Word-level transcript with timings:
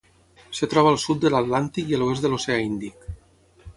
Es 0.53 0.61
troba 0.71 0.93
al 0.93 0.97
sud 1.03 1.21
de 1.25 1.31
l'Atlàntic 1.33 1.91
i 1.93 1.99
a 1.99 1.99
l'oest 2.03 2.25
de 2.27 2.33
l'Oceà 2.33 2.59
Índic. 2.71 3.07